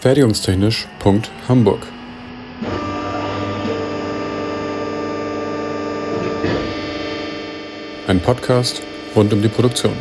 [0.00, 1.86] Fertigungstechnisch.hamburg
[8.06, 8.80] Ein Podcast
[9.14, 9.92] rund um die Produktion.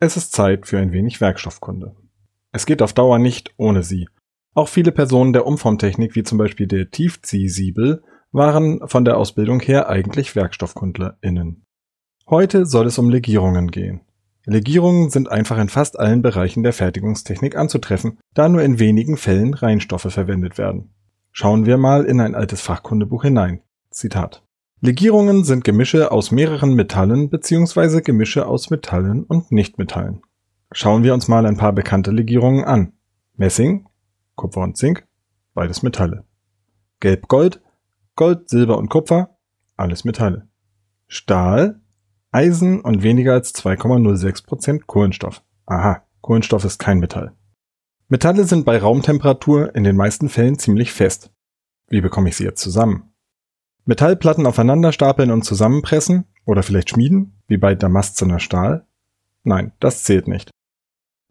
[0.00, 1.94] Es ist Zeit für ein wenig Werkstoffkunde.
[2.50, 4.08] Es geht auf Dauer nicht ohne sie.
[4.54, 8.02] Auch viele Personen der Umformtechnik, wie zum Beispiel der Tiefziehsiebel,
[8.34, 11.64] waren von der Ausbildung her eigentlich WerkstoffkundlerInnen.
[12.28, 14.00] Heute soll es um Legierungen gehen.
[14.44, 19.54] Legierungen sind einfach in fast allen Bereichen der Fertigungstechnik anzutreffen, da nur in wenigen Fällen
[19.54, 20.90] Reinstoffe verwendet werden.
[21.30, 23.60] Schauen wir mal in ein altes Fachkundebuch hinein.
[23.90, 24.42] Zitat.
[24.80, 28.02] Legierungen sind Gemische aus mehreren Metallen bzw.
[28.02, 30.22] Gemische aus Metallen und Nichtmetallen.
[30.72, 32.92] Schauen wir uns mal ein paar bekannte Legierungen an.
[33.36, 33.86] Messing,
[34.34, 35.06] Kupfer und Zink,
[35.54, 36.24] beides Metalle.
[37.00, 37.60] Gelb-Gold,
[38.16, 39.36] Gold, Silber und Kupfer,
[39.76, 40.46] alles Metalle.
[41.08, 41.80] Stahl,
[42.30, 45.42] Eisen und weniger als 2,06% Kohlenstoff.
[45.66, 47.32] Aha, Kohlenstoff ist kein Metall.
[48.08, 51.32] Metalle sind bei Raumtemperatur in den meisten Fällen ziemlich fest.
[51.88, 53.12] Wie bekomme ich sie jetzt zusammen?
[53.84, 58.86] Metallplatten aufeinander stapeln und zusammenpressen oder vielleicht schmieden, wie bei Damastzener Stahl?
[59.42, 60.50] Nein, das zählt nicht.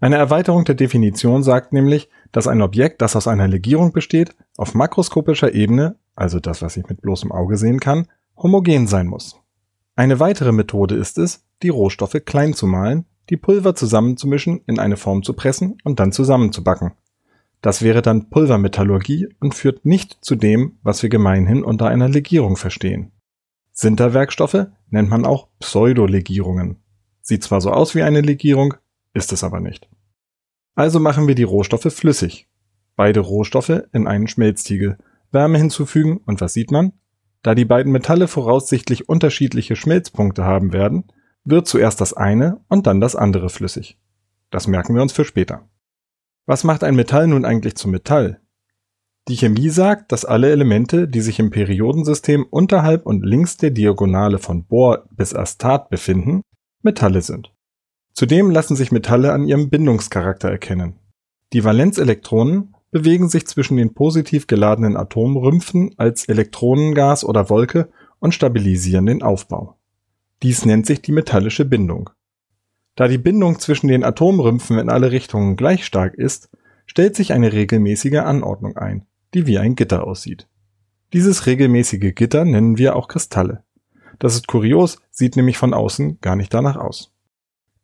[0.01, 4.75] Eine Erweiterung der Definition sagt nämlich, dass ein Objekt, das aus einer Legierung besteht, auf
[4.75, 9.39] makroskopischer Ebene, also das, was ich mit bloßem Auge sehen kann, homogen sein muss.
[9.95, 14.97] Eine weitere Methode ist es, die Rohstoffe klein zu malen, die Pulver zusammenzumischen, in eine
[14.97, 16.93] Form zu pressen und dann zusammenzubacken.
[17.61, 22.57] Das wäre dann Pulvermetallurgie und führt nicht zu dem, was wir gemeinhin unter einer Legierung
[22.57, 23.11] verstehen.
[23.71, 26.83] Sinterwerkstoffe nennt man auch Pseudolegierungen.
[27.21, 28.73] Sieht zwar so aus wie eine Legierung,
[29.13, 29.89] ist es aber nicht.
[30.75, 32.49] Also machen wir die Rohstoffe flüssig.
[32.95, 34.97] Beide Rohstoffe in einen Schmelztiegel,
[35.33, 36.93] Wärme hinzufügen und was sieht man?
[37.41, 41.05] Da die beiden Metalle voraussichtlich unterschiedliche Schmelzpunkte haben werden,
[41.43, 43.99] wird zuerst das eine und dann das andere flüssig.
[44.49, 45.67] Das merken wir uns für später.
[46.45, 48.39] Was macht ein Metall nun eigentlich zum Metall?
[49.29, 54.37] Die Chemie sagt, dass alle Elemente, die sich im Periodensystem unterhalb und links der Diagonale
[54.37, 56.41] von Bohr bis Astat befinden,
[56.81, 57.53] Metalle sind.
[58.13, 60.99] Zudem lassen sich Metalle an ihrem Bindungscharakter erkennen.
[61.53, 67.89] Die Valenzelektronen bewegen sich zwischen den positiv geladenen Atomrümpfen als Elektronengas oder Wolke
[68.19, 69.75] und stabilisieren den Aufbau.
[70.43, 72.11] Dies nennt sich die metallische Bindung.
[72.95, 76.49] Da die Bindung zwischen den Atomrümpfen in alle Richtungen gleich stark ist,
[76.85, 80.47] stellt sich eine regelmäßige Anordnung ein, die wie ein Gitter aussieht.
[81.13, 83.63] Dieses regelmäßige Gitter nennen wir auch Kristalle.
[84.19, 87.12] Das ist kurios, sieht nämlich von außen gar nicht danach aus.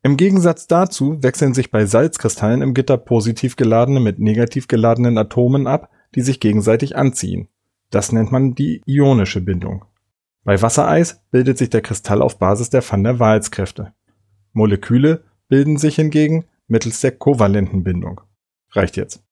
[0.01, 5.67] Im Gegensatz dazu wechseln sich bei Salzkristallen im Gitter positiv geladene mit negativ geladenen Atomen
[5.67, 7.49] ab, die sich gegenseitig anziehen.
[7.89, 9.85] Das nennt man die ionische Bindung.
[10.43, 13.93] Bei Wassereis bildet sich der Kristall auf Basis der Van der Waals-Kräfte.
[14.53, 18.21] Moleküle bilden sich hingegen mittels der kovalenten Bindung.
[18.71, 19.23] Reicht jetzt.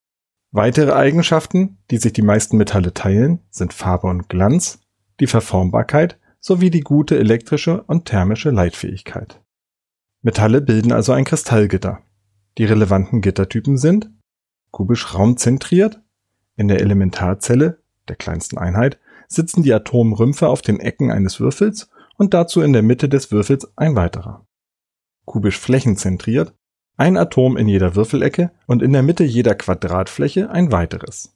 [0.52, 4.80] Weitere Eigenschaften, die sich die meisten Metalle teilen, sind Farbe und Glanz,
[5.20, 9.42] die Verformbarkeit sowie die gute elektrische und thermische Leitfähigkeit.
[10.22, 12.02] Metalle bilden also ein Kristallgitter.
[12.58, 14.10] Die relevanten Gittertypen sind
[14.72, 16.02] kubisch raumzentriert,
[16.56, 22.34] in der Elementarzelle, der kleinsten Einheit, sitzen die Atomrümpfe auf den Ecken eines Würfels und
[22.34, 24.48] dazu in der Mitte des Würfels ein weiterer
[25.28, 26.56] kubisch flächenzentriert,
[26.96, 31.36] ein Atom in jeder Würfelecke und in der Mitte jeder Quadratfläche ein weiteres.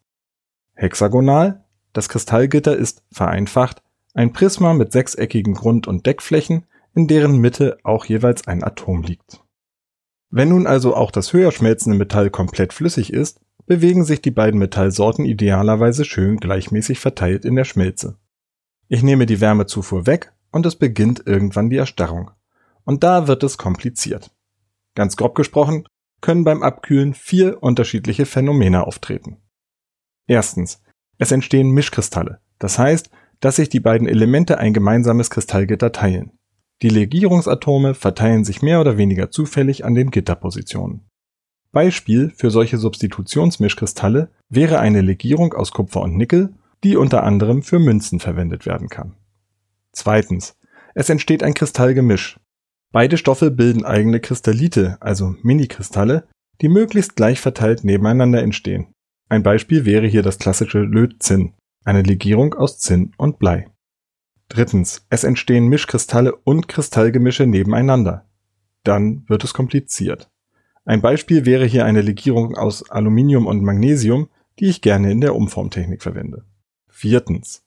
[0.73, 1.63] Hexagonal,
[1.93, 3.83] das Kristallgitter ist, vereinfacht,
[4.15, 9.41] ein Prisma mit sechseckigen Grund- und Deckflächen, in deren Mitte auch jeweils ein Atom liegt.
[10.29, 14.59] Wenn nun also auch das höher schmelzende Metall komplett flüssig ist, bewegen sich die beiden
[14.59, 18.17] Metallsorten idealerweise schön gleichmäßig verteilt in der Schmelze.
[18.87, 22.31] Ich nehme die Wärmezufuhr weg und es beginnt irgendwann die Erstarrung.
[22.83, 24.31] Und da wird es kompliziert.
[24.95, 25.85] Ganz grob gesprochen
[26.19, 29.37] können beim Abkühlen vier unterschiedliche Phänomene auftreten.
[30.27, 30.81] Erstens,
[31.17, 33.09] es entstehen Mischkristalle, das heißt,
[33.39, 36.31] dass sich die beiden Elemente ein gemeinsames Kristallgitter teilen.
[36.81, 41.07] Die Legierungsatome verteilen sich mehr oder weniger zufällig an den Gitterpositionen.
[41.71, 47.79] Beispiel für solche Substitutionsmischkristalle wäre eine Legierung aus Kupfer und Nickel, die unter anderem für
[47.79, 49.15] Münzen verwendet werden kann.
[49.93, 50.55] Zweitens,
[50.95, 52.37] es entsteht ein Kristallgemisch,
[52.91, 56.27] Beide Stoffe bilden eigene Kristallite, also Minikristalle,
[56.61, 58.93] die möglichst gleich verteilt nebeneinander entstehen.
[59.29, 61.53] Ein Beispiel wäre hier das klassische Lötzinn,
[61.85, 63.70] eine Legierung aus Zinn und Blei.
[64.51, 68.25] Drittens, es entstehen Mischkristalle und Kristallgemische nebeneinander.
[68.83, 70.29] Dann wird es kompliziert.
[70.83, 74.27] Ein Beispiel wäre hier eine Legierung aus Aluminium und Magnesium,
[74.59, 76.43] die ich gerne in der Umformtechnik verwende.
[76.89, 77.63] Viertens.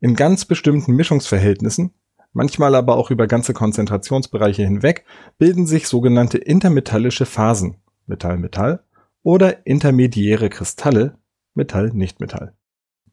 [0.00, 1.92] In ganz bestimmten Mischungsverhältnissen
[2.36, 5.04] manchmal aber auch über ganze Konzentrationsbereiche hinweg,
[5.38, 7.76] bilden sich sogenannte intermetallische Phasen
[8.06, 8.84] Metall-Metall
[9.22, 11.16] oder intermediäre Kristalle
[11.54, 12.52] Metall-Nicht-Metall.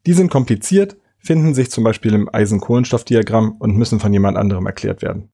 [0.06, 5.02] Die sind kompliziert, finden sich zum Beispiel im Eisen-Kohlenstoff-Diagramm und müssen von jemand anderem erklärt
[5.02, 5.30] werden.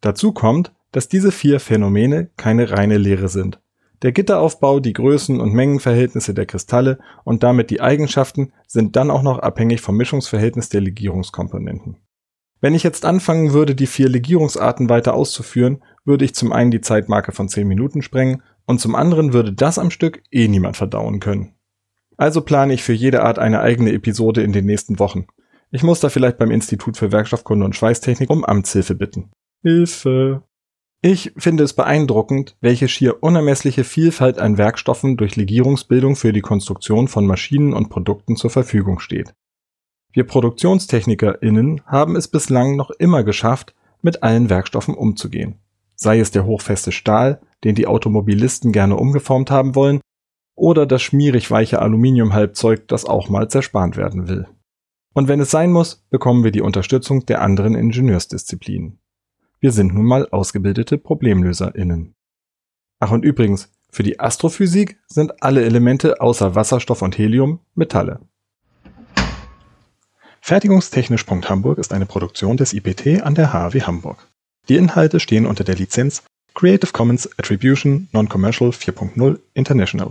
[0.00, 3.60] Dazu kommt, dass diese vier Phänomene keine reine Lehre sind.
[4.02, 9.22] Der Gitteraufbau, die Größen und Mengenverhältnisse der Kristalle und damit die Eigenschaften sind dann auch
[9.22, 11.96] noch abhängig vom Mischungsverhältnis der Legierungskomponenten.
[12.60, 16.80] Wenn ich jetzt anfangen würde, die vier Legierungsarten weiter auszuführen, würde ich zum einen die
[16.80, 21.18] Zeitmarke von 10 Minuten sprengen und zum anderen würde das am Stück eh niemand verdauen
[21.18, 21.53] können.
[22.16, 25.26] Also plane ich für jede Art eine eigene Episode in den nächsten Wochen.
[25.70, 29.30] Ich muss da vielleicht beim Institut für Werkstoffkunde und Schweißtechnik um Amtshilfe bitten.
[29.62, 30.42] Hilfe!
[31.02, 37.08] Ich finde es beeindruckend, welche schier unermessliche Vielfalt an Werkstoffen durch Legierungsbildung für die Konstruktion
[37.08, 39.34] von Maschinen und Produkten zur Verfügung steht.
[40.12, 45.58] Wir ProduktionstechnikerInnen haben es bislang noch immer geschafft, mit allen Werkstoffen umzugehen.
[45.96, 50.00] Sei es der hochfeste Stahl, den die Automobilisten gerne umgeformt haben wollen,
[50.54, 54.46] oder das schmierig weiche Aluminiumhalbzeug, das auch mal zerspannt werden will.
[55.12, 58.98] Und wenn es sein muss, bekommen wir die Unterstützung der anderen Ingenieursdisziplinen.
[59.60, 62.14] Wir sind nun mal ausgebildete ProblemlöserInnen.
[63.00, 68.20] Ach und übrigens, für die Astrophysik sind alle Elemente außer Wasserstoff und Helium Metalle.
[70.40, 74.28] Fertigungstechnisch.hamburg ist eine Produktion des IPT an der HW Hamburg.
[74.68, 76.22] Die Inhalte stehen unter der Lizenz
[76.54, 80.10] Creative Commons Attribution Non-Commercial 4.0 International.